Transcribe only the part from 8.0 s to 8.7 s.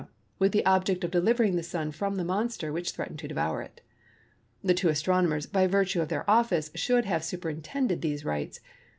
these rites.